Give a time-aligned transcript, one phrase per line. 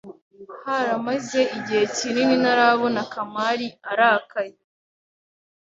[0.65, 4.55] Haramaze igihe kinini ntarabona Kamari arakaye.